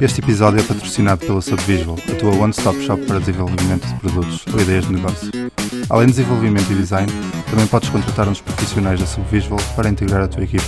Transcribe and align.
Este 0.00 0.22
episódio 0.22 0.60
é 0.60 0.62
patrocinado 0.62 1.26
pela 1.26 1.42
Subvisual, 1.42 1.94
a 2.10 2.14
tua 2.14 2.34
one-stop 2.34 2.80
shop 2.86 3.04
para 3.04 3.18
desenvolvimento 3.18 3.86
de 3.86 4.00
produtos 4.00 4.46
ou 4.50 4.58
ideias 4.58 4.86
de 4.86 4.94
negócio. 4.94 5.30
Além 5.90 6.06
de 6.06 6.14
desenvolvimento 6.14 6.72
e 6.72 6.74
design, 6.74 7.12
também 7.50 7.66
podes 7.66 7.90
contratar 7.90 8.26
uns 8.26 8.40
profissionais 8.40 8.98
da 8.98 9.04
Subvisual 9.04 9.60
para 9.76 9.90
integrar 9.90 10.22
a 10.22 10.28
tua 10.28 10.42
equipe. 10.42 10.64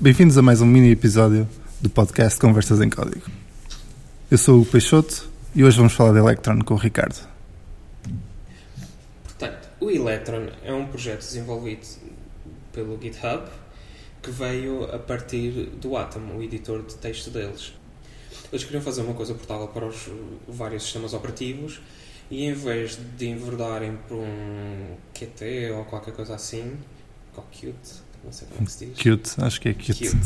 Bem-vindos 0.00 0.36
a 0.36 0.42
mais 0.42 0.60
um 0.60 0.66
mini 0.66 0.90
episódio 0.90 1.48
do 1.80 1.88
podcast 1.88 2.40
Conversas 2.40 2.80
em 2.80 2.90
Código. 2.90 3.22
Eu 4.28 4.38
sou 4.38 4.60
o 4.60 4.66
Peixoto 4.66 5.30
e 5.54 5.62
hoje 5.62 5.76
vamos 5.76 5.92
falar 5.92 6.12
de 6.12 6.18
Electron 6.18 6.58
com 6.62 6.74
o 6.74 6.78
Ricardo. 6.78 7.28
Portanto, 9.22 9.68
o 9.78 9.88
Electron 9.88 10.48
é 10.64 10.74
um 10.74 10.86
projeto 10.86 11.20
desenvolvido 11.20 11.86
pelo 12.72 13.00
GitHub 13.00 13.44
que 14.20 14.32
veio 14.32 14.92
a 14.92 14.98
partir 14.98 15.70
do 15.80 15.96
Atom, 15.96 16.36
o 16.36 16.42
editor 16.42 16.82
de 16.82 16.96
texto 16.96 17.30
deles. 17.30 17.78
Eles 18.52 18.64
queriam 18.64 18.82
fazer 18.82 19.02
uma 19.02 19.14
coisa 19.14 19.34
portável 19.34 19.68
para 19.68 19.86
os 19.86 20.08
vários 20.48 20.82
sistemas 20.82 21.14
operativos 21.14 21.80
e 22.30 22.44
em 22.44 22.52
vez 22.52 22.98
de 23.16 23.28
enverdarem 23.28 23.98
por 24.08 24.18
um 24.18 24.96
Qt 25.12 25.70
ou 25.76 25.84
qualquer 25.84 26.14
coisa 26.14 26.34
assim, 26.34 26.76
ou 27.36 27.44
Qt, 27.50 27.74
não 28.24 28.32
sei 28.32 28.48
como 28.48 28.62
é 28.62 28.64
que 28.64 28.72
se 28.72 28.86
diz. 28.86 29.02
Cute, 29.02 29.44
acho 29.44 29.60
que 29.60 29.68
é 29.68 29.74
cute. 29.74 29.94
Qt. 29.94 30.16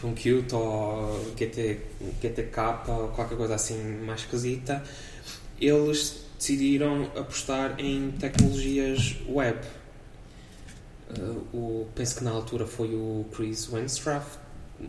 Por 0.00 0.10
um 0.10 0.14
Qt 0.14 0.54
ou 0.54 1.34
GT, 1.36 1.80
GTK 2.22 2.60
ou 2.88 3.08
qualquer 3.08 3.36
coisa 3.36 3.54
assim 3.54 3.82
mais 4.04 4.20
esquisita, 4.20 4.82
eles 5.60 6.24
decidiram 6.38 7.04
apostar 7.16 7.74
em 7.78 8.12
tecnologias 8.12 9.16
web. 9.28 9.58
Uh, 11.18 11.56
o, 11.56 11.88
penso 11.94 12.16
que 12.16 12.24
na 12.24 12.30
altura 12.30 12.66
foi 12.66 12.88
o 12.94 13.26
Chris 13.32 13.70
Wenstraff, 13.70 14.38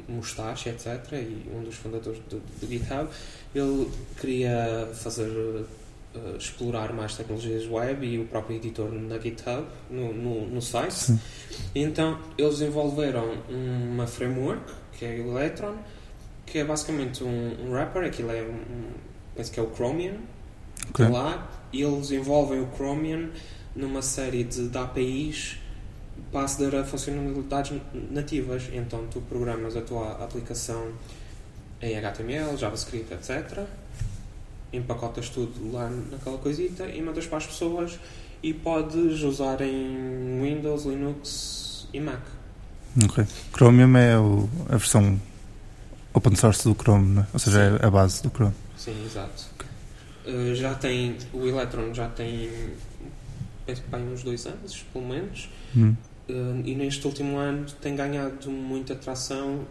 Mustache, 0.07 0.69
etc., 0.69 1.13
e 1.13 1.49
um 1.53 1.63
dos 1.63 1.75
fundadores 1.75 2.19
do, 2.29 2.39
do 2.39 2.67
GitHub. 2.67 3.09
Ele 3.53 3.89
queria 4.19 4.89
fazer 4.93 5.29
uh, 5.29 6.37
explorar 6.37 6.93
mais 6.93 7.15
tecnologias 7.15 7.67
web 7.67 8.05
e 8.05 8.19
o 8.19 8.25
próprio 8.25 8.57
editor 8.57 8.91
na 8.91 9.19
GitHub, 9.19 9.65
no, 9.89 10.13
no, 10.13 10.47
no 10.47 10.61
site. 10.61 10.93
Sim. 10.93 11.19
Então 11.73 12.19
eles 12.37 12.59
desenvolveram 12.59 13.37
uma 13.49 14.07
framework, 14.07 14.71
que 14.93 15.05
é 15.05 15.19
o 15.19 15.37
Electron, 15.37 15.75
que 16.45 16.59
é 16.59 16.63
basicamente 16.63 17.23
um, 17.23 17.65
um 17.65 17.71
wrapper, 17.71 18.03
aquilo 18.03 18.31
é 18.31 18.41
um, 18.41 18.91
penso 19.35 19.51
que 19.51 19.59
é 19.59 19.63
o 19.63 19.73
Chromium, 19.73 20.17
Ok. 20.89 21.07
lá, 21.07 21.49
e 21.73 21.81
eles 21.81 22.11
envolvem 22.11 22.61
o 22.61 22.69
Chromium 22.75 23.29
numa 23.75 24.01
série 24.01 24.43
de, 24.43 24.69
de 24.69 24.77
APIs 24.77 25.57
aceder 26.33 26.75
a 26.79 26.83
funcionalidades 26.83 27.79
nativas. 28.11 28.63
Então 28.73 29.05
tu 29.11 29.21
programas 29.21 29.75
a 29.75 29.81
tua 29.81 30.11
aplicação 30.23 30.89
em 31.81 31.97
HTML, 31.97 32.57
JavaScript, 32.57 33.13
etc. 33.13 33.65
Empacotas 34.73 35.29
tudo 35.29 35.71
lá 35.71 35.89
naquela 35.89 36.37
coisita 36.37 36.85
e 36.87 37.01
mandas 37.01 37.25
para 37.27 37.37
as 37.37 37.45
pessoas 37.47 37.99
e 38.43 38.53
podes 38.53 39.21
usar 39.21 39.61
em 39.61 40.41
Windows, 40.41 40.85
Linux 40.85 41.87
e 41.93 41.99
Mac. 41.99 42.21
Ok. 43.03 43.25
Chromium 43.55 43.95
é 43.97 44.17
o- 44.17 44.49
a 44.69 44.77
versão 44.77 45.19
open 46.13 46.35
source 46.35 46.63
do 46.67 46.73
Chrome, 46.75 47.15
né? 47.15 47.27
ou 47.33 47.39
seja, 47.39 47.71
Sim. 47.71 47.77
é 47.81 47.85
a 47.85 47.89
base 47.91 48.21
do 48.23 48.29
Chrome. 48.29 48.53
Sim, 48.77 49.05
exato. 49.05 49.43
Uh, 50.25 50.55
já 50.55 50.73
tem, 50.75 51.17
o 51.33 51.45
Electron 51.45 51.93
já 51.93 52.07
tem 52.09 52.49
penso 53.65 53.81
que 53.81 53.95
uns 53.95 54.23
dois 54.23 54.45
anos, 54.45 54.85
pelo 54.93 55.07
menos. 55.07 55.49
Hum. 55.75 55.95
Uh, 56.27 56.61
e 56.65 56.73
neste 56.73 57.05
último 57.05 57.37
ano 57.37 57.65
tem 57.81 57.95
ganhado 57.95 58.49
muita 58.49 58.93
atração 58.93 59.65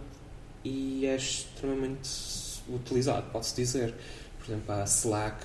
e 0.65 1.05
é 1.05 1.17
extremamente 1.17 2.09
utilizado, 2.69 3.27
pode-se 3.33 3.57
dizer. 3.57 3.95
Por 4.39 4.53
exemplo, 4.53 4.75
a 4.75 4.85
Slack, 4.85 5.45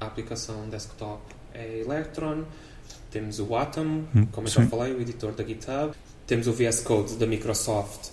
a 0.00 0.06
aplicação 0.06 0.68
desktop 0.68 1.22
é 1.52 1.80
Electron, 1.80 2.44
temos 3.10 3.38
o 3.38 3.54
Atom, 3.54 4.04
Hum, 4.14 4.26
como 4.32 4.46
eu 4.46 4.50
já 4.50 4.62
sim. 4.62 4.68
falei, 4.68 4.92
o 4.92 5.00
editor 5.00 5.32
da 5.32 5.44
GitHub, 5.44 5.94
temos 6.26 6.46
o 6.46 6.52
VS 6.52 6.80
Code 6.80 7.16
da 7.16 7.26
Microsoft, 7.26 8.10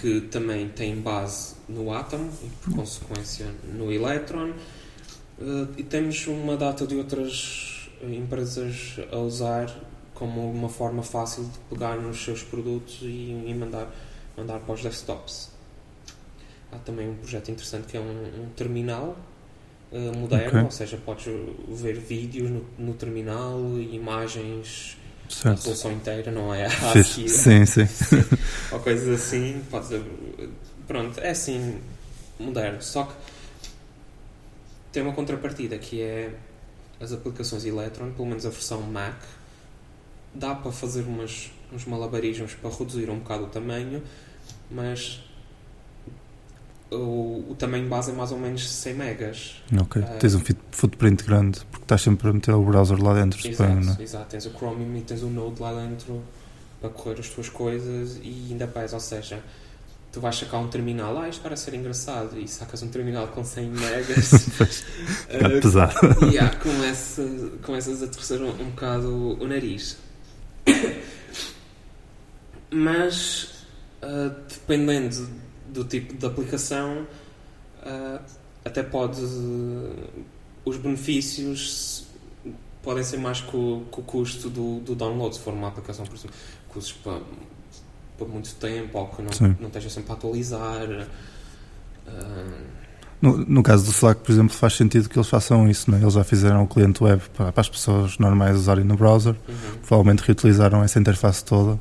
que 0.00 0.22
também 0.22 0.68
tem 0.68 1.00
base 1.00 1.54
no 1.68 1.92
Atom 1.92 2.28
e, 2.42 2.48
por 2.62 2.74
consequência, 2.74 3.46
no 3.74 3.92
Electron. 3.92 4.52
Uh, 5.38 5.68
e 5.76 5.82
temos 5.82 6.26
uma 6.26 6.56
data 6.56 6.86
de 6.86 6.96
outras 6.96 7.75
empresas 8.02 8.96
a 9.10 9.16
usar 9.16 9.74
como 10.14 10.50
uma 10.50 10.68
forma 10.68 11.02
fácil 11.02 11.44
de 11.44 11.58
pegar 11.70 11.96
nos 11.96 12.24
seus 12.24 12.42
produtos 12.42 12.98
e, 13.02 13.44
e 13.46 13.54
mandar, 13.54 13.94
mandar 14.36 14.60
para 14.60 14.74
os 14.74 14.82
desktops. 14.82 15.50
Há 16.72 16.78
também 16.78 17.08
um 17.08 17.14
projeto 17.16 17.50
interessante 17.50 17.86
que 17.86 17.96
é 17.96 18.00
um, 18.00 18.44
um 18.44 18.48
terminal 18.56 19.16
uh, 19.92 20.16
moderno, 20.16 20.48
Ok. 20.48 20.62
ou 20.64 20.70
seja, 20.70 20.96
podes 20.96 21.26
ver 21.68 21.94
vídeos 21.94 22.50
no, 22.50 22.66
no 22.78 22.94
terminal, 22.94 23.60
imagens, 23.78 24.96
Certo. 25.28 25.56
resolução 25.56 25.92
inteira, 25.92 26.30
não 26.30 26.52
é. 26.54 26.66
ASCII 26.94 27.28
Sim, 27.28 27.66
sim. 27.66 27.86
ou 28.72 28.80
coisas 28.80 29.08
assim. 29.08 29.62
Podes, 29.70 29.90
pronto, 30.86 31.20
é 31.20 31.30
assim 31.30 31.78
moderno. 32.38 32.80
Só 32.80 33.04
que 33.04 33.12
tem 34.92 35.02
uma 35.02 35.12
contrapartida 35.12 35.76
que 35.78 36.00
é 36.00 36.32
as 37.00 37.12
aplicações 37.12 37.64
Electron, 37.64 38.10
pelo 38.12 38.26
menos 38.26 38.46
a 38.46 38.50
versão 38.50 38.80
Mac, 38.82 39.20
dá 40.34 40.54
para 40.54 40.72
fazer 40.72 41.02
umas, 41.02 41.50
uns 41.72 41.84
malabarismos 41.84 42.54
para 42.54 42.70
reduzir 42.70 43.10
um 43.10 43.18
bocado 43.18 43.44
o 43.44 43.48
tamanho, 43.48 44.02
mas 44.70 45.20
o, 46.90 47.44
o 47.50 47.56
tamanho 47.58 47.88
base 47.88 48.10
é 48.10 48.14
mais 48.14 48.32
ou 48.32 48.38
menos 48.38 48.68
100 48.68 48.94
megas. 48.94 49.62
Ok. 49.80 50.02
Ah. 50.02 50.16
Tens 50.18 50.34
um 50.34 50.42
footprint 50.70 51.24
grande 51.24 51.60
porque 51.70 51.84
estás 51.84 52.02
sempre 52.02 52.28
a 52.28 52.32
meter 52.32 52.54
o 52.54 52.62
browser 52.62 53.02
lá 53.02 53.14
dentro, 53.14 53.40
suponho, 53.40 53.80
Exato, 53.80 53.96
não 53.98 54.04
exato. 54.04 54.26
Tens 54.30 54.46
o 54.46 54.50
Chromium 54.50 54.96
e 54.96 55.00
tens 55.02 55.22
o 55.22 55.28
Node 55.28 55.60
lá 55.60 55.72
dentro 55.74 56.22
para 56.80 56.90
correr 56.90 57.18
as 57.18 57.28
tuas 57.28 57.48
coisas 57.48 58.18
e 58.22 58.48
ainda 58.50 58.66
pesa, 58.66 58.96
ou 58.96 59.00
seja, 59.00 59.42
tu 60.16 60.20
vais 60.20 60.34
sacar 60.34 60.58
um 60.60 60.68
terminal, 60.68 61.18
ah, 61.18 61.28
isto 61.28 61.42
parece 61.42 61.64
ser 61.64 61.74
engraçado, 61.74 62.40
e 62.40 62.48
sacas 62.48 62.82
um 62.82 62.88
terminal 62.88 63.28
com 63.28 63.44
100 63.44 63.68
megas, 63.68 64.32
é? 65.28 65.60
Pesado. 65.60 65.94
e 66.32 66.38
ah, 66.38 66.48
começa, 66.56 67.22
começas 67.62 68.02
a 68.02 68.06
torcer 68.06 68.40
um, 68.40 68.48
um 68.48 68.70
bocado 68.70 69.36
o 69.38 69.46
nariz. 69.46 69.98
Mas, 72.70 73.66
ah, 74.00 74.34
dependendo 74.48 75.28
do 75.68 75.84
tipo 75.84 76.14
de 76.14 76.24
aplicação, 76.24 77.06
ah, 77.82 78.22
até 78.64 78.82
pode. 78.82 79.20
os 80.64 80.78
benefícios 80.78 82.06
podem 82.82 83.04
ser 83.04 83.18
mais 83.18 83.42
que 83.42 83.54
o, 83.54 83.84
que 83.92 84.00
o 84.00 84.02
custo 84.02 84.48
do, 84.48 84.80
do 84.80 84.94
download, 84.94 85.36
se 85.36 85.42
for 85.42 85.52
uma 85.52 85.68
aplicação, 85.68 86.06
por 86.06 86.16
exemplo, 86.16 86.36
uses 86.74 86.92
para, 86.92 87.20
para 88.18 88.26
muito 88.26 88.54
tempo 88.54 88.98
ou 88.98 89.06
que 89.08 89.22
não, 89.22 89.32
Sim. 89.32 89.56
não 89.60 89.68
esteja 89.68 89.90
sempre 89.90 90.10
a 90.12 90.14
atualizar. 90.14 91.06
ah, 92.08 92.58
No, 93.20 93.36
no 93.38 93.62
caso 93.62 93.84
do 93.84 93.90
Slack, 93.90 94.20
por 94.22 94.30
exemplo, 94.32 94.54
faz 94.54 94.74
sentido 94.74 95.08
que 95.08 95.18
eles 95.18 95.28
façam 95.28 95.68
isso, 95.68 95.90
não 95.90 95.98
é? 95.98 96.02
Eles 96.02 96.14
já 96.14 96.22
fizeram 96.24 96.62
o 96.62 96.66
cliente 96.66 97.02
web 97.02 97.22
para, 97.34 97.50
para 97.52 97.60
as 97.60 97.68
pessoas 97.68 98.18
normais 98.18 98.56
usarem 98.56 98.84
no 98.84 98.96
browser, 98.96 99.34
uhum. 99.48 99.78
provavelmente 99.86 100.20
reutilizaram 100.22 100.82
essa 100.84 100.98
interface 100.98 101.42
toda 101.44 101.80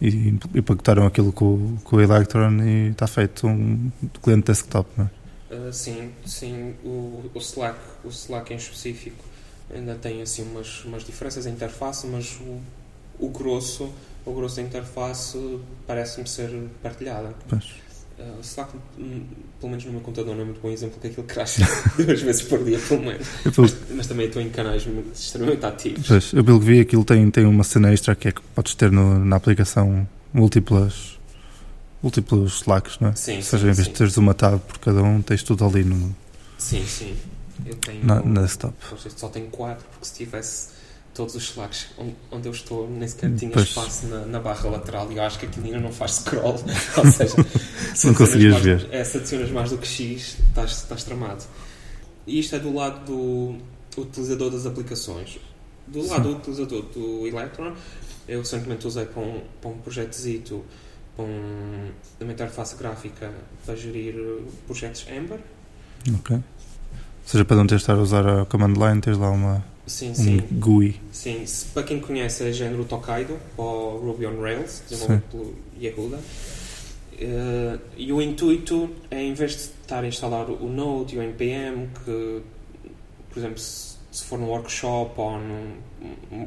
e, 0.00 0.38
e 0.54 0.62
pacotaram 0.62 1.06
aquilo 1.06 1.32
com, 1.32 1.46
o- 1.54 1.78
com 1.82 1.96
o 1.96 2.00
Electron 2.00 2.62
e 2.62 2.90
está 2.90 3.06
feito 3.06 3.46
um 3.46 3.90
cliente 4.22 4.46
desktop, 4.46 4.88
não 4.96 5.06
é? 5.06 5.10
Uh, 5.54 5.72
sim, 5.72 6.10
sim, 6.26 6.74
o, 6.84 7.30
o 7.32 7.38
Slack, 7.38 7.78
o 8.04 8.08
Slack 8.08 8.52
em 8.52 8.56
específico 8.56 9.24
ainda 9.74 9.94
tem 9.94 10.20
assim 10.20 10.42
umas, 10.42 10.84
umas 10.84 11.04
diferenças 11.04 11.46
em 11.46 11.52
interface, 11.52 12.06
mas 12.06 12.36
o, 12.40 12.60
o 13.24 13.28
grosso, 13.30 13.88
o 14.26 14.34
grosso 14.34 14.56
da 14.56 14.62
interface 14.62 15.58
parece-me 15.86 16.28
ser 16.28 16.50
partilhada. 16.82 17.34
Pois. 17.48 17.64
Uh, 18.18 18.38
o 18.38 18.40
Slack, 18.40 18.72
hum, 18.98 19.24
pelo 19.60 19.70
menos 19.70 19.84
no 19.84 19.92
meu 19.92 20.00
computador, 20.00 20.34
não 20.34 20.42
é 20.42 20.44
muito 20.46 20.60
bom 20.60 20.70
exemplo 20.70 20.98
que 21.00 21.06
aquilo 21.08 21.26
crash 21.26 21.58
duas 22.02 22.20
vezes 22.22 22.42
por 22.42 22.64
dia, 22.64 22.78
pelo 22.78 23.02
menos. 23.02 23.26
Pelo, 23.42 23.54
Mas, 23.62 23.76
mas 23.90 24.06
também 24.06 24.26
estou 24.26 24.40
em 24.40 24.48
canais 24.48 24.86
extremamente 25.14 25.64
ativos. 25.66 26.06
pois, 26.08 26.32
eu 26.32 26.42
pelo 26.42 26.58
que 26.58 26.64
vi, 26.66 26.80
aquilo 26.80 27.04
tem, 27.04 27.30
tem 27.30 27.44
uma 27.44 27.62
cena 27.62 27.92
extra 27.92 28.14
que 28.16 28.28
é 28.28 28.32
que 28.32 28.40
podes 28.54 28.74
ter 28.74 28.90
no- 28.90 29.22
na 29.22 29.36
aplicação 29.36 30.08
múltiplas, 30.32 31.18
múltiplos 32.02 32.56
Slacks, 32.62 32.98
não 33.00 33.10
é? 33.10 33.14
Sim, 33.14 33.36
Ou 33.36 33.42
seja, 33.42 33.64
sim, 33.64 33.70
em 33.70 33.74
vez 33.74 33.86
sim. 33.86 33.92
de 33.92 33.98
teres 33.98 34.16
uma 34.16 34.32
tab 34.34 34.60
por 34.60 34.78
cada 34.78 35.02
um, 35.02 35.20
tens 35.20 35.42
tudo 35.42 35.64
ali 35.66 35.84
no, 35.84 36.14
Sim, 36.58 36.84
sim. 36.86 37.14
Eu 37.66 37.74
tenho. 37.76 38.04
na, 38.04 38.20
desktop. 38.42 38.74
Só 39.16 39.28
tenho 39.28 39.46
quatro, 39.48 39.84
porque 39.90 40.06
se 40.06 40.14
tivesse 40.14 40.68
todos 41.16 41.34
os 41.34 41.44
slacks 41.44 41.86
onde, 42.30 42.46
eu 42.46 42.52
estou, 42.52 42.88
nem 42.90 43.08
sequer 43.08 43.34
tinha 43.34 43.50
Pois. 43.50 43.68
espaço 43.68 44.06
na, 44.06 44.26
na 44.26 44.38
barra 44.40 44.68
lateral 44.68 45.10
e 45.10 45.16
eu 45.16 45.22
acho 45.22 45.38
que 45.38 45.46
aquilo 45.46 45.66
ainda 45.66 45.80
não 45.80 45.92
faz 45.92 46.12
scroll. 46.16 46.54
Ou 46.98 47.06
seja, 47.10 47.34
se 47.94 48.06
Não 48.08 48.14
conseguias 48.14 48.52
mais- 48.52 48.64
ver. 48.64 48.88
É, 48.92 49.02
se 49.02 49.16
adicionas 49.16 49.50
mais 49.50 49.70
do 49.70 49.78
que 49.78 49.86
X, 49.88 50.36
estás, 50.48 50.72
estás 50.72 51.04
tramado. 51.04 51.42
E 52.26 52.38
isto 52.38 52.54
é 52.54 52.58
do 52.58 52.74
lado 52.74 53.04
do 53.06 54.00
utilizador 54.00 54.50
das 54.50 54.66
aplicações. 54.66 55.38
Do 55.86 56.06
lado 56.06 56.24
do 56.30 56.36
utilizador 56.36 56.82
do 56.82 57.26
Electron, 57.26 57.72
eu 58.28 58.40
recentemente 58.40 58.86
usei 58.86 59.06
para 59.06 59.22
um, 59.22 59.40
para 59.60 59.70
um 59.70 59.78
projetozito 59.78 60.64
um, 61.18 61.90
uma 62.20 62.32
interface 62.32 62.76
gráfica 62.76 63.32
para 63.64 63.74
gerir 63.76 64.14
projetos 64.66 65.06
Ember. 65.08 65.38
Ok. 66.18 66.36
Ou 66.36 66.42
seja, 67.24 67.44
para 67.44 67.56
não 67.56 67.66
ter 67.66 67.76
de 67.76 67.82
estar 67.82 67.94
a 67.94 68.00
usar 68.02 68.26
a 68.28 68.44
command 68.46 68.74
line, 68.74 69.00
tens 69.00 69.16
lá 69.16 69.30
uma, 69.30 69.64
Sim, 69.86 70.10
um 70.10 70.14
sim. 70.14 70.40
GUI. 70.52 71.00
Sim, 71.12 71.44
para 71.72 71.82
quem 71.84 72.00
conhece 72.00 72.44
é 72.48 72.52
género 72.52 72.84
Tokaido 72.84 73.38
ou 73.56 73.98
Ruby 74.00 74.26
on 74.26 74.40
Rails, 74.40 74.82
desenvolvido 74.88 75.22
pelo 75.30 75.54
Yehuda. 75.80 76.18
Eh, 77.18 77.78
e 77.96 78.12
o 78.12 78.20
intuito 78.20 78.90
é, 79.10 79.22
em 79.22 79.32
vez 79.32 79.52
de 79.52 79.56
estar 79.58 80.02
a 80.04 80.06
instalar 80.06 80.50
o 80.50 80.68
Node 80.68 81.14
e 81.14 81.18
o 81.18 81.22
NPM, 81.22 81.88
que, 82.04 82.42
por 83.30 83.38
exemplo, 83.38 83.58
se, 83.58 83.96
se 84.12 84.24
for 84.24 84.38
num 84.38 84.48
workshop 84.48 85.12
ou 85.18 85.38
num, 85.38 85.54
um- 85.54 85.76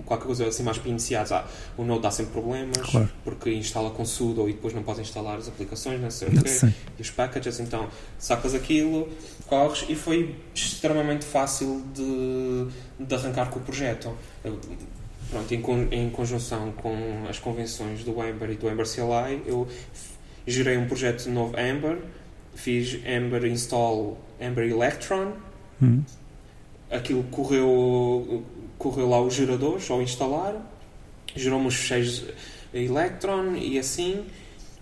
qualquer 0.06 0.26
coisa 0.28 0.48
assim 0.48 0.64
mais 0.64 0.78
para 0.78 0.90
iniciados, 0.90 1.32
ah, 1.32 1.46
o 1.78 1.84
Node 1.84 2.02
dá 2.02 2.12
sempre 2.12 2.34
problemas, 2.34 2.78
Claro. 2.90 3.10
porque 3.24 3.52
instala 3.52 3.90
com 3.90 4.06
sudo 4.06 4.48
e 4.50 4.54
depois 4.54 4.74
não 4.74 4.84
podes 4.84 5.02
instalar 5.02 5.38
as 5.38 5.48
aplicações, 5.48 6.00
não 6.00 6.12
sei 6.12 6.28
o 6.30 6.32
quê 6.42 6.48
Sim. 6.48 6.74
e 6.98 7.02
os 7.02 7.10
packages, 7.10 7.60
então 7.60 7.88
sacas 8.18 8.54
aquilo, 8.54 9.10
corres 9.48 9.86
e 9.90 9.96
foi 9.96 10.36
extremamente 10.54 11.26
fácil 11.26 11.84
de, 11.94 12.68
de 13.04 13.16
arrancar 13.16 13.50
com 13.50 13.60
o 13.60 13.62
projeto. 13.64 14.14
Pronto, 15.30 15.54
em, 15.54 15.62
con- 15.62 15.88
em 15.92 16.10
conjunção 16.10 16.72
com 16.72 17.26
as 17.30 17.38
convenções 17.38 18.04
do 18.04 18.12
Ember 18.24 18.50
e 18.52 18.56
do 18.56 18.68
Ember 18.70 18.86
CLI, 18.88 19.44
eu 19.46 19.68
gerei 20.48 20.76
um 20.78 20.88
projeto 20.88 21.28
novo 21.30 21.54
Ember, 21.60 22.00
fiz 22.56 22.96
Ember 23.06 23.46
install 23.46 24.18
Ember 24.40 24.68
Electron, 24.70 25.34
Hum. 25.82 26.04
Aquilo 26.92 27.24
correu, 27.24 28.44
correu 28.78 29.10
lá 29.10 29.22
os 29.22 29.34
geradores 29.34 29.90
ao 29.90 30.02
instalar, 30.02 30.56
gerou-me 31.36 31.68
os 31.68 31.76
fecheiros 31.76 32.26
Electron 32.74 33.56
e 33.56 33.78
assim, 33.80 34.26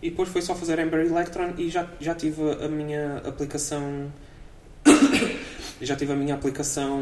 e 0.02 0.10
depois 0.10 0.30
foi 0.30 0.42
só 0.42 0.54
fazer 0.56 0.80
Ember 0.80 1.06
Electron 1.06 1.54
e 1.58 1.70
já, 1.70 1.88
já 2.00 2.14
tive 2.16 2.42
a 2.64 2.68
minha 2.68 3.18
aplicação. 3.26 4.12
já 5.82 5.96
tive 5.96 6.14
a 6.14 6.16
minha 6.16 6.36
aplicação 6.36 7.00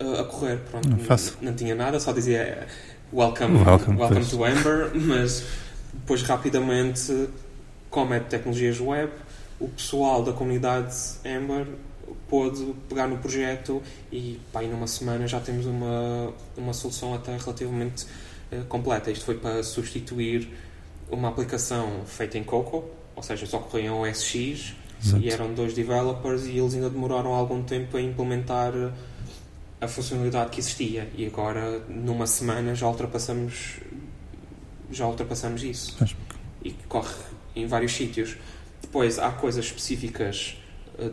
uh, 0.00 0.20
a 0.20 0.24
correr. 0.24 0.58
Pronto, 0.70 0.88
N- 0.88 1.04
fácil. 1.04 1.34
não 1.40 1.54
tinha 1.54 1.74
nada, 1.74 1.98
só 2.00 2.12
dizia 2.12 2.66
Welcome, 3.12 3.58
Welcome, 3.64 3.96
pois. 3.96 4.30
to 4.30 4.46
Ember, 4.46 4.90
mas 4.94 5.44
depois 5.92 6.22
rapidamente, 6.22 7.28
como 7.90 8.14
é 8.14 8.18
de 8.18 8.26
tecnologias 8.26 8.80
web, 8.80 9.10
o 9.60 9.68
pessoal 9.68 10.22
da 10.22 10.32
comunidade 10.32 10.94
Ember 11.24 11.66
pôde 12.28 12.74
pegar 12.88 13.06
no 13.06 13.18
projeto 13.18 13.82
e 14.12 14.40
pá, 14.52 14.62
e 14.62 14.68
numa 14.68 14.86
semana 14.86 15.26
já 15.26 15.40
temos 15.40 15.66
uma, 15.66 16.32
uma 16.56 16.72
solução 16.72 17.14
até 17.14 17.36
relativamente 17.36 18.06
eh, 18.50 18.62
completa. 18.68 19.10
Isto 19.10 19.24
foi 19.24 19.36
para 19.36 19.62
substituir 19.62 20.48
uma 21.10 21.28
aplicação 21.28 22.02
feita 22.06 22.36
em 22.38 22.44
Coco, 22.44 22.84
ou 23.16 23.22
seja, 23.22 23.46
só 23.46 23.58
corria 23.58 23.86
em 23.86 23.90
OS 23.90 24.22
X 24.24 24.74
Exato. 25.02 25.22
e 25.22 25.30
eram 25.30 25.54
dois 25.54 25.74
developers 25.74 26.46
e 26.46 26.58
eles 26.58 26.74
ainda 26.74 26.90
demoraram 26.90 27.32
algum 27.32 27.62
tempo 27.62 27.96
a 27.96 28.00
implementar 28.00 28.72
a 29.80 29.86
funcionalidade 29.88 30.50
que 30.50 30.60
existia 30.60 31.08
e 31.16 31.24
agora 31.26 31.80
numa 31.88 32.26
semana 32.26 32.74
já 32.74 32.86
ultrapassamos 32.88 33.78
já 34.90 35.06
ultrapassamos 35.06 35.62
isso 35.62 35.96
Mas- 36.00 36.16
e 36.64 36.72
corre 36.88 37.14
em 37.54 37.66
vários 37.66 37.92
sítios. 37.92 38.36
Depois 38.82 39.18
há 39.18 39.30
coisas 39.30 39.64
específicas 39.66 40.56
eh, 40.98 41.10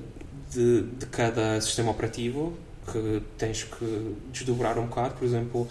de, 0.51 0.81
de 0.83 1.06
cada 1.07 1.59
sistema 1.62 1.92
operativo 1.92 2.53
que 2.92 3.21
tens 3.38 3.63
que 3.63 4.15
desdobrar 4.31 4.77
um 4.77 4.86
bocado. 4.88 5.15
Por 5.15 5.25
exemplo, 5.25 5.68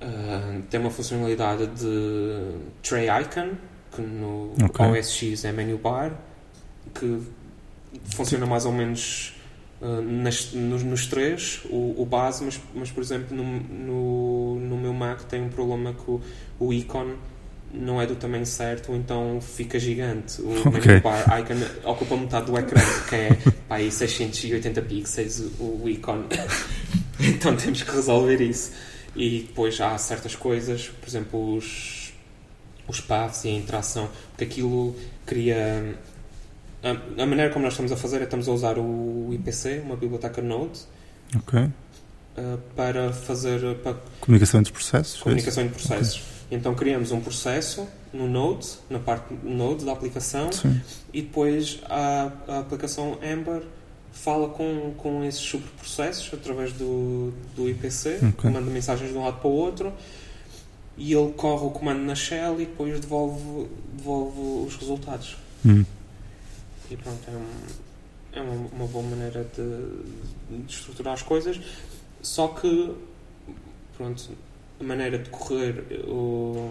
eh, 0.00 0.60
tem 0.70 0.80
uma 0.80 0.90
funcionalidade 0.90 1.66
de 1.66 2.54
tray 2.82 3.08
icon 3.22 3.50
que 3.94 4.00
no 4.02 4.52
Ok. 4.64 4.86
OS 4.86 5.10
X 5.12 5.44
é 5.44 5.52
menu 5.52 5.76
bar 5.78 6.12
que 6.94 7.20
funciona 8.14 8.46
mais 8.46 8.64
ou 8.64 8.72
menos 8.72 9.34
eh, 9.82 10.00
nas- 10.02 10.52
nos, 10.52 10.82
nos 10.84 11.06
três, 11.06 11.62
o, 11.68 12.00
o 12.00 12.06
base, 12.06 12.44
mas, 12.44 12.60
mas 12.74 12.90
por 12.90 13.02
exemplo 13.02 13.36
no, 13.36 13.44
no, 13.44 14.60
no 14.60 14.76
meu 14.76 14.92
Mac 14.92 15.22
tem 15.24 15.42
um 15.42 15.48
problema 15.48 15.92
que 15.92 16.08
o, 16.10 16.20
o 16.60 16.72
ícone 16.72 17.16
não 17.72 18.00
é 18.00 18.06
do 18.06 18.16
tamanho 18.16 18.44
certo, 18.46 18.90
ou 18.92 18.96
então 18.98 19.40
fica 19.40 19.78
gigante. 19.78 20.40
O 20.42 20.50
Ok. 20.68 20.80
menu 20.86 21.00
bar 21.02 21.40
icon 21.40 21.88
ocupa 21.88 22.16
metade 22.16 22.46
do 22.46 22.58
ecrã, 22.58 22.80
que 23.08 23.14
é 23.14 23.28
pá, 23.68 23.76
aí 23.76 23.90
680 23.90 24.82
pixels 24.82 25.40
o, 25.58 25.80
o 25.84 25.88
ícone. 25.88 26.24
então 27.20 27.54
temos 27.56 27.82
que 27.82 27.90
resolver 27.90 28.40
isso. 28.40 28.72
E 29.14 29.44
depois 29.48 29.80
há 29.80 29.96
certas 29.98 30.34
coisas, 30.36 30.88
por 30.88 31.08
exemplo, 31.08 31.56
os, 31.56 32.12
os 32.88 33.00
paths 33.00 33.44
e 33.44 33.48
a 33.48 33.52
interação, 33.52 34.08
porque 34.30 34.44
aquilo 34.44 34.96
cria. 35.26 35.96
A, 36.82 36.90
a 37.22 37.26
maneira 37.26 37.50
como 37.52 37.64
nós 37.64 37.74
estamos 37.74 37.92
a 37.92 37.96
fazer 37.96 38.20
é 38.20 38.24
estamos 38.24 38.48
a 38.48 38.52
usar 38.52 38.78
o 38.78 39.30
IPC, 39.32 39.82
uma 39.84 39.96
biblioteca 39.96 40.40
Node, 40.40 40.80
Ok. 41.36 41.58
eh, 42.36 42.56
para 42.74 43.12
fazer 43.12 43.74
para 43.76 43.96
Comunicação 44.20 44.60
entre 44.60 44.72
processos. 44.72 45.20
é 45.20 45.22
comunicação 45.24 45.64
de 45.64 45.70
processos. 45.70 46.22
Então 46.50 46.74
criamos 46.74 47.12
um 47.12 47.20
processo 47.20 47.86
no 48.12 48.26
Node, 48.28 48.66
na 48.88 48.98
parte 48.98 49.32
Node 49.44 49.84
da 49.84 49.92
aplicação, 49.92 50.50
Sim. 50.50 50.80
e 51.12 51.22
depois 51.22 51.78
a, 51.88 52.32
a 52.48 52.58
aplicação 52.60 53.18
Ember 53.22 53.62
fala 54.12 54.48
com, 54.48 54.92
com 54.98 55.22
esses 55.24 55.40
subprocessos 55.40 56.34
através 56.34 56.72
do, 56.72 57.32
do 57.54 57.68
IPC, 57.68 58.18
Ok. 58.30 58.50
manda 58.50 58.68
mensagens 58.70 59.12
de 59.12 59.16
um 59.16 59.22
lado 59.24 59.38
para 59.38 59.48
o 59.48 59.52
outro 59.52 59.92
e 60.98 61.12
ele 61.14 61.32
corre 61.34 61.64
o 61.66 61.70
comando 61.70 62.00
na 62.02 62.14
shell 62.16 62.54
e 62.60 62.66
depois 62.66 62.98
devolve, 63.00 63.68
devolve 63.96 64.40
os 64.66 64.74
resultados. 64.76 65.36
Hum. 65.64 65.84
E 66.90 66.96
pronto, 66.96 67.20
é, 67.28 67.30
um- 67.30 67.90
é 68.32 68.42
uma, 68.42 68.66
uma 68.72 68.86
boa 68.88 69.04
maneira 69.04 69.46
de, 69.56 70.64
de 70.64 70.72
estruturar 70.72 71.14
as 71.14 71.22
coisas, 71.22 71.60
só 72.20 72.48
que 72.48 72.92
pronto, 73.96 74.30
a 74.80 74.84
maneira 74.84 75.18
de 75.18 75.28
correr 75.30 75.84
o, 76.06 76.70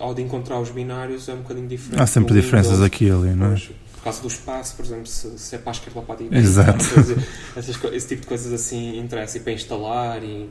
ou 0.00 0.14
de 0.14 0.22
encontrar 0.22 0.58
os 0.60 0.70
binários 0.70 1.28
é 1.28 1.34
um 1.34 1.38
bocadinho 1.38 1.68
diferente. 1.68 2.00
Há 2.02 2.06
sempre 2.06 2.34
do 2.34 2.40
diferenças 2.40 2.72
Windows. 2.72 2.86
aqui 2.86 3.04
e 3.06 3.10
ali, 3.10 3.30
não 3.34 3.46
é? 3.46 3.48
Pois, 3.50 3.70
por 3.94 4.04
causa 4.04 4.22
do 4.22 4.28
espaço, 4.28 4.76
por 4.76 4.84
exemplo, 4.84 5.06
se, 5.06 5.38
se 5.38 5.54
é 5.54 5.58
para 5.58 5.70
a 5.70 5.74
esquerda 5.74 5.98
ou 6.00 6.04
para 6.06 6.14
a 6.14 6.18
direita. 6.18 6.38
Exato. 6.38 6.84
coisa- 6.94 7.16
essas 7.56 7.78
esse 7.94 8.08
tipo 8.08 8.22
de 8.22 8.26
coisas 8.28 8.52
assim 8.52 8.98
interessa 8.98 9.36
e 9.36 9.40
para 9.40 9.52
instalar. 9.52 10.22
E, 10.24 10.48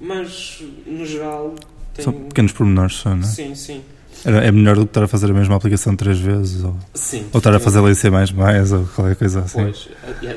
mas, 0.00 0.62
no 0.86 1.06
geral, 1.06 1.54
tem. 1.94 2.04
São 2.04 2.12
pequenos 2.12 2.52
pormenores 2.52 2.96
só, 2.96 3.10
não 3.14 3.22
é? 3.22 3.26
Sim, 3.26 3.54
sim. 3.54 3.82
É 4.26 4.50
melhor 4.52 4.76
do 4.76 4.82
que 4.82 4.90
estar 4.90 5.02
a 5.04 5.08
fazer 5.08 5.30
a 5.30 5.34
mesma 5.34 5.56
aplicação 5.56 5.94
três 5.96 6.18
vezes 6.18 6.62
ou, 6.64 6.74
sim 6.94 7.26
ou 7.32 7.38
estar 7.38 7.52
a 7.54 7.58
fazer 7.60 7.80
lá 7.80 7.90
em 7.90 7.94
C 7.94 8.08
ou 8.08 8.84
qualquer 8.94 9.16
coisa 9.16 9.40
assim. 9.40 9.62
Pois, 9.64 9.88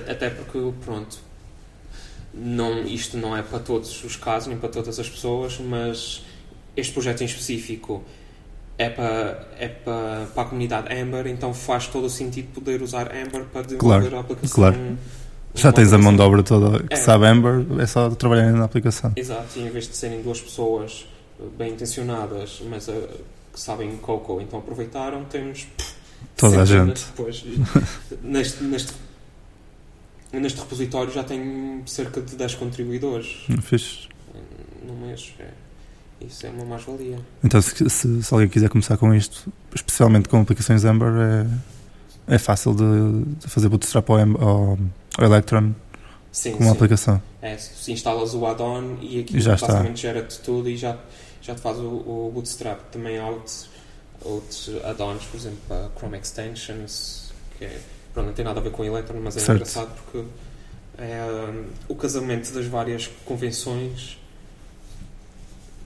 até 0.10 0.29
porque, 0.29 0.72
pronto, 0.84 1.17
não, 2.39 2.84
isto 2.84 3.17
não 3.17 3.36
é 3.36 3.41
para 3.41 3.60
todos 3.60 4.03
os 4.03 4.15
casos, 4.15 4.48
nem 4.48 4.58
para 4.58 4.70
todas 4.70 5.00
as 5.00 5.10
pessoas, 5.10 5.58
mas 5.60 6.24
este 6.75 6.94
projeto 6.94 7.22
em 7.22 7.25
específico 7.25 8.03
é 8.77 8.89
para, 8.89 9.48
é 9.58 9.67
para, 9.67 10.27
para 10.34 10.44
a 10.44 10.46
comunidade 10.46 10.94
Ember, 10.94 11.25
então 11.27 11.53
faz 11.53 11.88
todo 11.88 12.06
o 12.06 12.10
sentido 12.10 12.50
poder 12.53 12.82
usar 12.82 13.08
Ember 13.15 13.46
para 13.46 13.63
desenvolver 13.63 14.10
Claro, 14.10 14.17
a 14.17 14.20
aplicação. 14.22 14.56
claro. 14.56 14.98
Já 15.56 15.72
tens 15.72 15.91
a 15.91 15.98
mão 15.98 16.15
de 16.15 16.22
obra 16.22 16.44
toda 16.44 16.84
que 16.84 16.94
É. 16.94 16.98
sabe 16.98 17.25
Ember, 17.27 17.65
é 17.82 17.88
só 17.88 18.10
trabalhar 18.12 18.51
na 18.51 18.65
aplicação. 18.65 19.12
Exato, 19.15 19.58
e 19.58 19.62
em 19.63 19.70
vez 19.72 19.88
de 19.88 19.96
serem 19.96 20.22
duas 20.22 20.39
pessoas 20.39 21.08
eh, 21.39 21.44
bem 21.58 21.72
intencionadas, 21.74 22.62
mas 22.70 22.88
eh, 22.88 22.94
que 23.51 23.60
sabem 23.60 23.98
Coco, 23.98 24.39
então 24.39 24.60
aproveitaram, 24.60 25.25
temos 25.25 25.65
Toda 26.36 26.62
a 26.62 26.65
gente. 26.65 27.03
Neste, 28.22 28.63
neste, 28.63 28.94
neste 30.34 30.60
repositório 30.60 31.12
já 31.12 31.24
tenho 31.24 31.84
cerca 31.88 32.22
de 32.22 32.36
10 32.36 32.55
contribuidores 32.55 33.46
Fixe. 33.62 34.07
eh, 34.36 34.39
no 34.86 34.93
mês. 34.96 35.34
É, 35.39 35.50
isso 36.25 36.46
é 36.46 36.50
uma 36.50 36.65
mais-valia. 36.65 37.19
Então, 37.43 37.62
se, 37.62 37.89
se- 37.89 38.24
se 38.24 38.34
alguém 38.34 38.50
quiser 38.50 38.69
começar 38.69 38.98
com 38.98 39.13
isto, 39.13 39.51
especialmente 39.74 40.27
com 40.27 40.41
aplicações 40.41 40.84
Ember, 40.84 41.10
é, 42.27 42.36
é 42.36 42.38
fácil 42.38 42.74
de, 42.75 43.24
de 43.39 43.48
fazer 43.48 43.69
bootstrap 43.69 44.10
ao, 44.10 44.17
ao, 44.19 44.79
ao 45.17 45.25
Electron 45.25 45.74
Sim, 46.31 46.51
com 46.53 46.60
uma 46.60 46.72
sim. 46.72 46.75
aplicação. 46.75 47.22
É, 47.41 47.57
se 47.57 47.91
instalas 47.91 48.34
o 48.34 48.46
add-on 48.46 48.98
e 49.01 49.19
aquilo 49.22 49.39
já 49.39 49.51
basicamente 49.55 50.01
gera-te 50.01 50.39
tudo 50.39 50.67
e 50.69 50.75
já, 50.75 50.98
já 51.41 51.55
te 51.55 51.62
faz 51.62 51.77
o, 51.77 51.84
o 51.84 52.31
bootstrap. 52.34 52.79
Também 52.91 53.17
há 53.19 53.27
outros, 53.27 53.69
outros 54.22 54.72
add-ons, 54.84 55.24
por 55.25 55.38
exemplo, 55.38 55.60
para 55.67 55.89
Chrome 55.98 56.17
Extensions, 56.17 57.31
que 57.57 57.65
é, 57.65 57.79
pronto, 58.17 58.27
não 58.27 58.33
tem 58.33 58.43
nada 58.43 58.59
a 58.59 58.63
ver 58.63 58.71
com 58.71 58.83
Electron, 58.83 59.19
mas 59.24 59.38
é 59.38 59.39
Certo. 59.39 59.57
engraçado 59.57 59.91
porque 59.95 60.24
é 60.97 61.24
um, 61.24 61.65
o 61.88 61.95
casamento 61.95 62.51
das 62.51 62.65
várias 62.65 63.07
convenções 63.25 64.17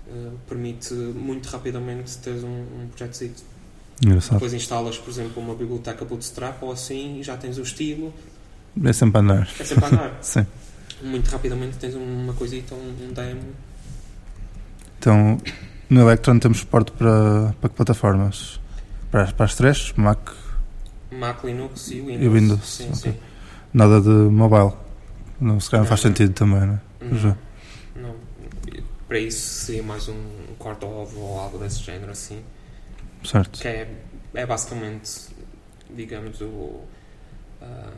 uh, 0.07 0.38
permite 0.47 0.93
muito 0.93 1.50
rapidamente 1.50 2.17
teres 2.19 2.43
um, 2.43 2.47
um 2.47 2.88
projeto 2.88 3.51
Engraçado. 4.03 4.33
Depois 4.33 4.53
instalas, 4.53 4.97
por 4.97 5.11
exemplo, 5.11 5.43
uma 5.43 5.53
biblioteca 5.53 6.03
Bootstrap 6.05 6.63
ou 6.63 6.71
assim 6.71 7.19
e 7.19 7.23
já 7.23 7.38
tens 7.38 7.59
o 7.59 7.61
estilo. 7.61 8.11
É 8.83 8.93
sempre 8.93 9.17
a 9.17 9.21
andar. 9.21 9.50
É 9.59 9.63
sempre 9.63 9.85
a 9.85 9.88
andar. 9.89 10.17
Sim. 10.23 10.47
muito 11.03 11.29
rapidamente 11.29 11.77
tens 11.77 11.93
uma 11.93 12.33
coisita, 12.33 12.73
um, 12.73 13.09
um 13.09 13.13
demo. 13.13 13.41
Então, 14.97 15.38
no 15.88 16.01
Electron 16.01 16.39
temos 16.39 16.59
suporte 16.59 16.91
para, 16.93 17.53
para 17.59 17.69
que 17.69 17.75
plataformas? 17.75 18.59
Para, 19.11 19.27
para 19.33 19.45
as 19.45 19.53
três, 19.53 19.93
Mac 19.97 20.31
Mac, 21.12 21.44
Linux 21.44 21.91
e 21.91 22.01
Windows. 22.01 22.22
e 22.22 22.30
Windows. 22.30 22.63
Sim, 22.65 22.86
ok. 22.88 22.96
sim. 22.96 23.18
Nada 23.74 24.01
de 24.01 24.10
mobile. 24.10 24.74
Não, 25.39 25.60
se 25.60 25.70
calhar 25.70 25.84
não 25.84 25.89
faz 25.89 26.03
Não. 26.03 26.10
sentido 26.12 26.34
também, 26.34 26.60
não 26.62 26.74
é? 26.74 26.80
Não, 27.01 27.18
Já. 27.18 27.38
não. 27.96 28.15
Para 29.08 29.20
isso 29.20 29.65
seria 29.65 29.84
mais 29.84 30.08
um 30.08 30.15
Cordova 30.58 31.18
ou 31.18 31.39
algo 31.39 31.58
desse 31.58 31.82
género 31.84 32.12
assim. 32.12 32.39
Certo. 33.24 33.60
Que 33.60 33.68
é, 33.68 33.94
é 34.34 34.46
basicamente, 34.46 35.27
digamos, 35.96 36.39
o. 36.41 36.82
ah, 37.62 37.89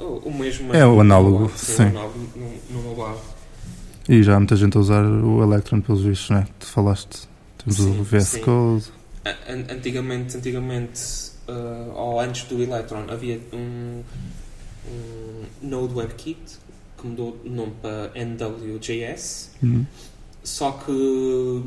o, 0.00 0.30
mesmo. 0.30 0.72
É 0.74 0.86
o 0.86 1.00
análogo, 1.00 1.40
mobile. 1.40 1.58
sim. 1.58 1.82
o 1.84 1.86
análogo 1.88 2.28
no, 2.36 2.76
no 2.82 2.94
mobile. 2.94 3.18
E 4.08 4.22
já 4.22 4.36
há 4.36 4.38
muita 4.38 4.54
gente 4.56 4.76
a 4.76 4.80
usar 4.80 5.02
o 5.04 5.42
Electron 5.42 5.80
pelos 5.80 6.02
vistos, 6.02 6.30
não 6.30 6.38
é? 6.38 6.46
Tu 6.58 6.66
falaste. 6.66 7.28
Temos 7.58 7.76
Sim, 7.76 8.00
o 8.00 8.04
VS 8.04 8.24
sim. 8.28 8.40
Code. 8.42 8.84
Antigamente, 9.70 10.36
antigamente 10.36 11.32
ah, 11.48 11.92
ou 11.94 12.20
antes 12.20 12.44
do 12.44 12.62
Electron, 12.62 13.06
havia 13.08 13.40
um, 13.52 14.02
um 14.88 15.44
Node 15.62 15.94
WebKit 15.94 16.58
que 16.98 17.06
mudou 17.06 17.38
de 17.42 17.50
nome 17.50 17.72
para 17.80 18.10
NWJS. 18.14 19.50
Uhum. 19.62 19.86
Só 20.42 20.72
que 20.72 21.64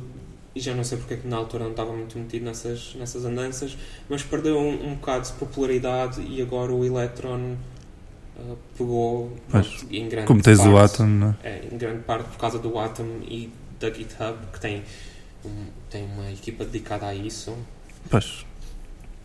e 0.58 0.60
já 0.60 0.74
não 0.74 0.84
sei 0.84 0.98
porque 0.98 1.14
é 1.14 1.18
que 1.18 1.28
na 1.28 1.38
altura 1.38 1.66
não 1.66 1.72
estava 1.72 1.94
muito 1.94 2.18
metido 2.18 2.46
nessas, 2.46 2.96
nessas 2.96 3.24
andanças, 3.24 3.78
mas 4.10 4.24
perdeu 4.24 4.58
um, 4.58 4.88
um 4.88 4.96
bocado 4.96 5.28
de 5.28 5.34
popularidade 5.34 6.20
e 6.22 6.42
agora 6.42 6.74
o 6.74 6.84
Electron 6.84 7.56
ah, 8.40 8.56
pegou 8.76 9.38
pronto, 9.50 9.70
em 9.92 10.10
grande 10.10 10.26
Como 10.26 10.42
tens 10.42 10.60
o 10.60 10.74
parte, 10.74 10.96
Atom, 10.96 11.06
não 11.06 11.36
é? 11.44 11.50
É, 11.50 11.70
em 11.72 11.78
grande 11.78 12.00
parte 12.04 12.30
por 12.30 12.38
causa 12.38 12.58
do 12.58 12.78
Atom 12.80 13.20
e 13.22 13.52
da 13.80 13.94
GitHub, 13.94 14.38
que 14.52 14.60
tem, 14.60 14.84
tem 15.90 16.06
uma 16.06 16.32
equipa 16.32 16.64
dedicada 16.66 17.08
a 17.08 17.16
isso, 17.16 17.56
Pois. 18.10 18.46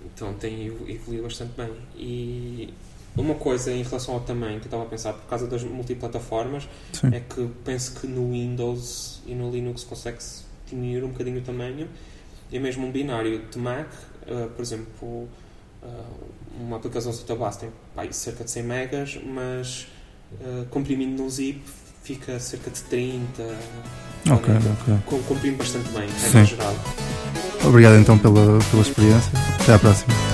então 0.04 0.32
tem 0.34 0.66
evo- 0.66 0.88
evoluído 0.88 1.24
bastante 1.24 1.52
bem. 1.56 1.70
E 1.96 2.72
uma 3.16 3.34
coisa 3.34 3.70
em 3.72 3.82
relação 3.82 4.14
ao 4.14 4.20
tamanho 4.20 4.58
que 4.58 4.64
eu 4.64 4.68
estava 4.68 4.82
a 4.84 4.86
pensar, 4.86 5.12
por 5.12 5.26
causa 5.28 5.46
das 5.46 5.62
multiplataformas, 5.62 6.68
Sim. 6.92 7.08
é 7.14 7.20
que 7.20 7.48
penso 7.64 8.00
que 8.00 8.06
no 8.06 8.30
Windows 8.32 9.20
e 9.26 9.34
no 9.34 9.50
Linux 9.50 9.84
consegue-se 9.84 10.44
diminuir 10.68 11.04
um 11.04 11.08
bocadinho 11.08 11.38
o 11.38 11.42
tamanho. 11.42 11.88
E 12.50 12.58
mesmo 12.58 12.86
um 12.86 12.90
binário 12.92 13.46
de 13.50 13.58
Mac, 13.58 13.88
eh, 14.26 14.46
por 14.54 14.62
exemplo, 14.62 15.28
eh, 15.82 15.86
uma 16.60 16.76
aplicação 16.76 17.12
Sotabase 17.12 17.60
tem 17.60 17.70
pá, 17.94 18.10
cerca 18.12 18.44
de 18.44 18.50
100 18.50 18.62
megas, 18.62 19.18
mas 19.24 19.86
eh, 20.40 20.64
comprimindo 20.70 21.22
num 21.22 21.30
zip 21.30 21.62
fica 22.02 22.38
cerca 22.40 22.70
de 22.70 22.82
30. 22.82 23.42
Ok, 24.30 24.54
ok. 24.54 25.20
Comprime 25.26 25.56
bastante 25.56 25.88
bem, 25.90 26.08
Sim. 26.16 26.38
regra 26.38 26.44
geral. 26.44 26.74
Obrigado 27.64 27.96
então 27.96 28.18
pela, 28.18 28.58
pela 28.70 28.82
experiência. 28.82 29.32
Até 29.60 29.74
à 29.74 29.78
próxima. 29.78 30.31